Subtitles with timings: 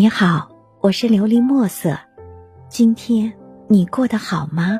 [0.00, 0.48] 你好，
[0.80, 1.98] 我是琉璃墨色。
[2.70, 3.30] 今天
[3.68, 4.78] 你过得好吗？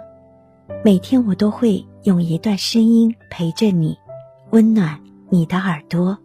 [0.82, 3.98] 每天我都会用一段声音陪着你，
[4.48, 4.98] 温暖
[5.28, 6.16] 你的耳朵。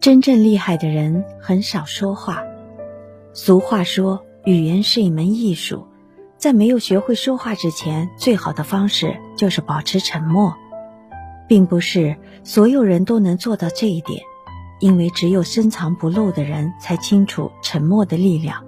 [0.00, 2.42] 真正厉害的人很少说话。
[3.32, 5.86] 俗话说，语言是一门艺术，
[6.36, 10.54] 在没有学会说话之前，最好的方式就是保持沉默。
[11.48, 14.20] 并不是所有人都能做到这一点。
[14.84, 18.66] 因为只有深藏不露的人才清楚沉默的力量。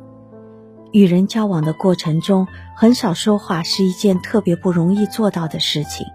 [0.91, 6.07] 与人交往的过程中，很少说话是一件特别不容易做到的事情。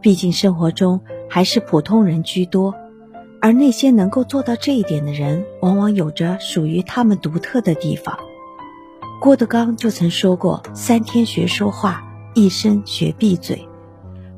[0.00, 2.74] 毕竟生活中还是普通人居多，
[3.42, 8.18] 而那些能够做到这一点的人，往往有着属于他们独特的地方。
[9.20, 13.68] 郭德纲就曾说过：“三天学说话，一生学闭嘴。”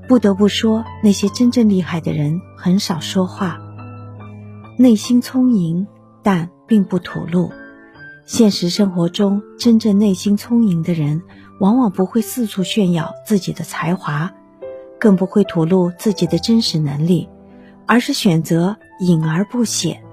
[0.08, 3.60] 不得不说，那些真正厉害的人很少说话。
[4.80, 5.88] 内心聪颖，
[6.22, 7.50] 但并不吐露。
[8.26, 11.20] 现实生活中，真正内心聪颖的人，
[11.58, 14.32] 往往不会四处炫耀自己的才华，
[15.00, 17.28] 更不会吐露自己的真实能力，
[17.86, 20.04] 而是选择隐而不显。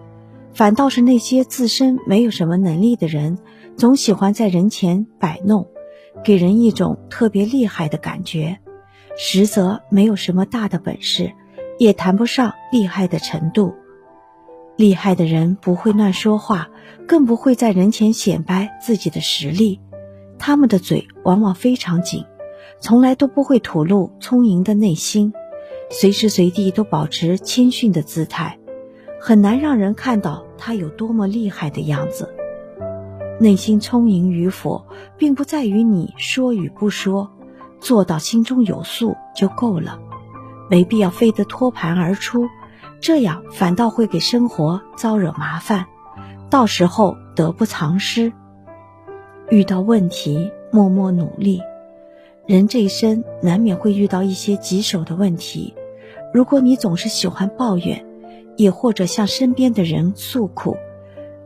[0.55, 3.38] 反倒是那些自身没有什么能力的人，
[3.77, 5.67] 总喜欢在人前摆弄，
[6.23, 8.58] 给人一种特别厉害的感觉，
[9.16, 11.33] 实则没有什么大的本事，
[11.77, 13.75] 也谈不上厉害的程度。
[14.78, 16.70] 厉害的人不会乱说话，
[17.08, 19.80] 更不会在人前显摆自己的实力。
[20.38, 22.26] 他们的嘴往往非常紧，
[22.82, 25.34] 从来都不会吐露聪颖的内心，
[25.90, 28.59] 随时随地都保持谦逊的姿态，
[29.22, 32.36] 很难让人看到他有多么厉害的样子。
[33.39, 34.86] 内心聪颖与否，
[35.17, 37.32] 并不在于你说与不说，
[37.80, 40.00] 做到心中有数就够了，
[40.70, 42.45] 没必要非得托盘而出。
[43.02, 45.86] 这样反倒会给生活招惹麻烦，
[46.50, 48.33] 到时候得不偿失。
[49.50, 51.61] 遇到问题默默努力，
[52.48, 55.76] 人这一生难免会遇到一些棘手的问题。
[56.34, 58.05] 如果你总是喜欢抱怨，
[58.58, 60.78] 也或者向身边的人诉苦，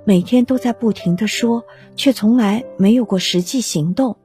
[0.06, 1.66] 每天都在不停的说，
[1.96, 4.18] 却从来没有过实际行动，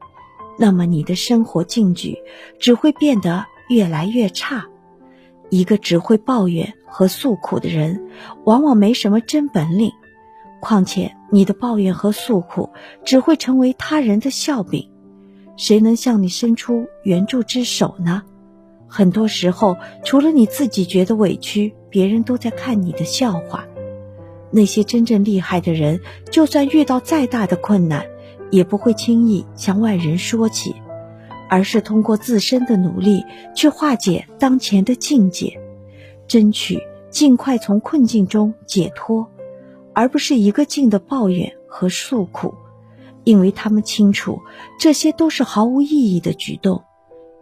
[0.58, 2.18] 那么你的生活境局
[2.60, 4.66] 只会变得越来越差。
[5.50, 8.04] 一个只会抱怨和诉苦的人，
[8.44, 9.90] 往往没什么真本领。
[10.60, 12.70] 况且，你的抱怨和诉苦
[13.04, 14.88] 只会成为他人的笑柄，
[15.56, 18.22] 谁能向你伸出援助之手呢？
[18.86, 23.66] 很多时候，除了你自己觉得委屈，别人都在看你的笑话。
[24.52, 26.00] 那些真正厉害的人，
[26.30, 28.06] 就算遇到再大的困难，
[28.52, 30.76] 也不会轻易向外人说起。
[31.50, 35.60] 而是通过自身的努力去化解当前的境界，
[36.26, 36.80] 争取
[37.10, 39.28] 尽快从困境中解脱，
[39.92, 42.54] 而不是一个劲的抱怨和诉苦，
[43.24, 44.40] 因为他们清楚
[44.78, 46.82] 这些都是毫无意义的举动。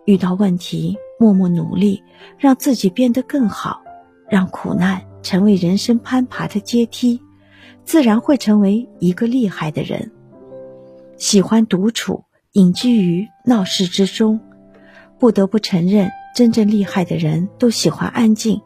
[0.04, 2.02] 遇到问题，默默努力，
[2.38, 3.82] 让自己变得更好，
[4.28, 7.20] 让苦难成为人生攀爬的阶梯，
[7.84, 10.10] 自然会成为一个厉害的人。
[11.16, 12.24] 喜欢独处。
[12.54, 14.38] 隐居于闹市之中，
[15.18, 18.60] 不得不承认，真正厉害的人都喜欢安静。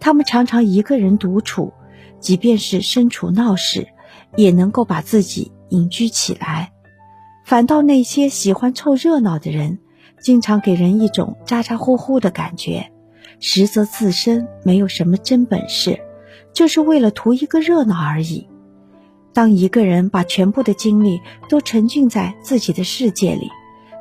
[0.00, 1.72] 他们常常一个人独处，
[2.20, 3.88] 即便是身处闹市，
[4.36, 6.72] 也能够把自己隐居起来。
[7.44, 9.78] 反倒那些喜欢凑热闹的人，
[10.20, 12.90] 经常给人一种咋咋呼呼的感觉，
[13.40, 16.00] 实则自身没有什么真本事，
[16.52, 18.48] 就是为了图一个热闹而已。
[19.34, 23.50] 当一个人把全部的精力都沉浸在自己的世界里，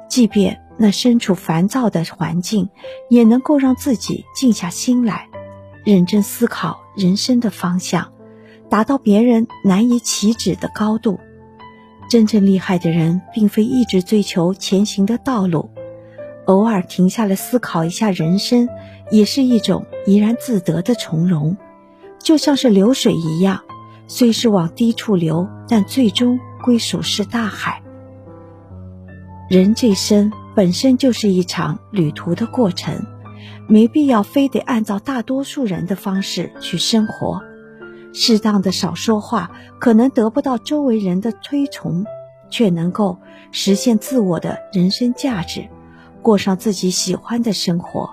[0.08, 2.70] 即便那身处烦躁的环境，
[3.10, 5.28] 也能够让自己静下心来，
[5.84, 8.12] 认真思考人生的方向，
[8.70, 11.20] 达到别人难以企止的高度。
[12.10, 15.70] 真正厉害的人，并非一直追求前行的道路，
[16.46, 18.70] 偶尔停下来思考一下人生，
[19.10, 21.58] 也是一种怡然自得的从容，
[22.20, 23.62] 就像是流水一样。
[24.08, 27.82] 虽是往低处流，但最终归属是大海。
[29.50, 33.06] 人这一生本身就是一场旅途的过程，
[33.68, 37.42] 没必要非得按照大多数人的方式去生活。
[38.14, 42.06] 适当的少说话，可能得不到周围人的推崇，
[42.50, 43.18] 却能够
[43.52, 45.68] 实现自我的人生价值，
[46.22, 48.10] 过上自己喜欢的生活。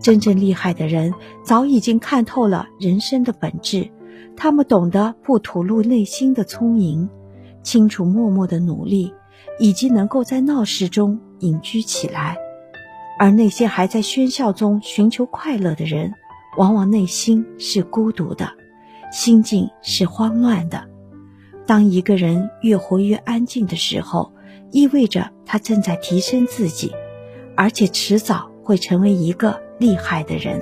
[0.00, 3.90] 真正厉害的人，早已经看透了人生的本质。
[4.36, 7.08] 他们懂得不吐露内心的聪颖，
[7.62, 9.14] 清楚默默的努力，
[9.58, 12.36] 以及能够在闹市中隐居起来。
[13.18, 16.12] 而那些还在喧嚣中寻求快乐的人，
[16.56, 18.50] 往往内心是孤独的，
[19.12, 20.84] 心境是慌乱的。
[21.66, 24.32] 当一个人越活越安静的时候，
[24.72, 26.92] 意味着他正在提升自己，
[27.56, 30.60] 而且迟早会成为一个厉害的人。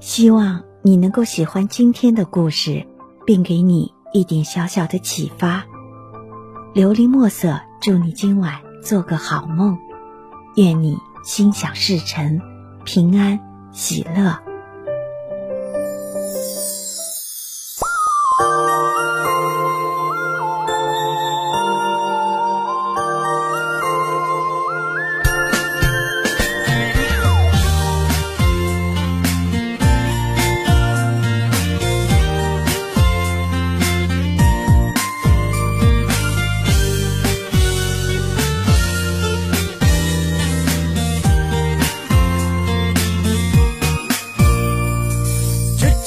[0.00, 2.86] 希望你能够喜欢今天的故事，
[3.26, 5.64] 并给你一点小小的启发。
[6.74, 9.76] 琉璃墨色，祝你今晚做个好梦，
[10.56, 12.40] 愿你心想事成，
[12.86, 13.38] 平安
[13.72, 14.43] 喜乐。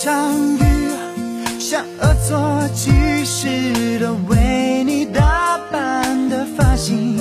[0.08, 2.40] 相遇，像恶作
[2.74, 7.18] 剧似的为你打扮的发型，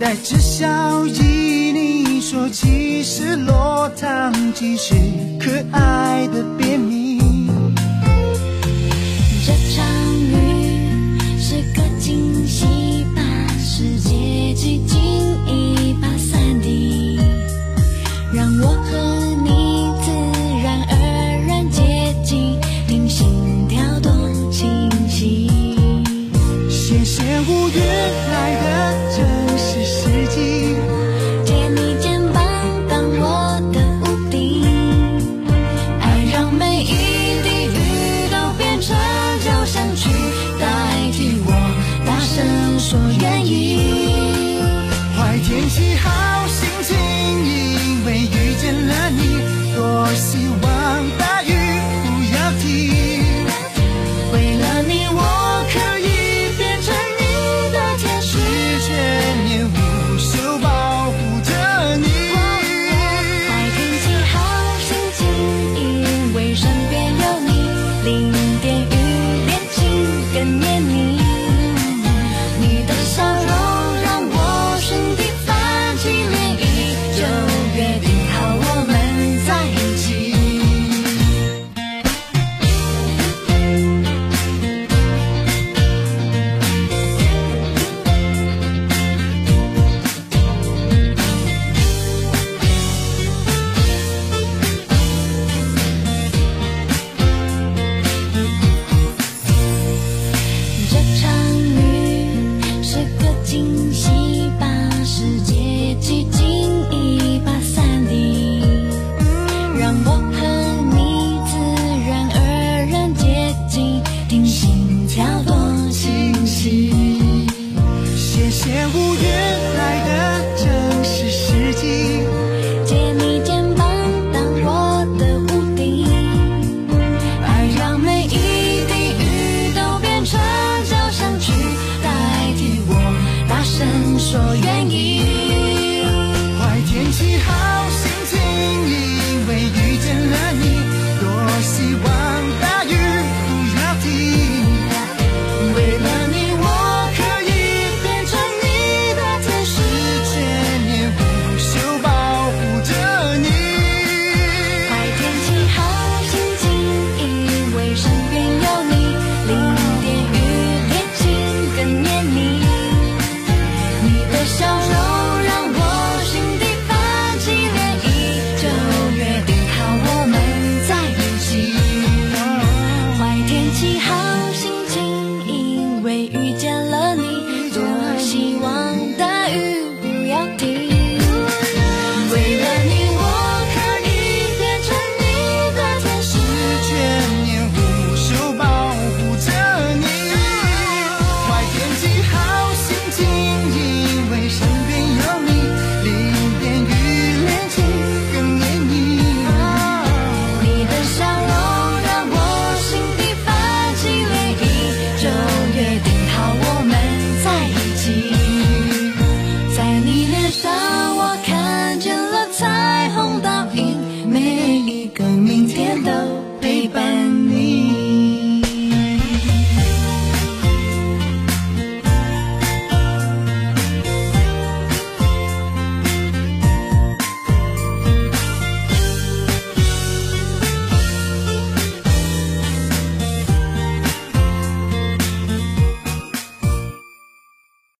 [0.00, 4.94] 带着笑意，你说其实落汤鸡是
[5.38, 7.01] 可爱的便秘。
[27.84, 28.66] 原来的
[29.16, 29.31] 真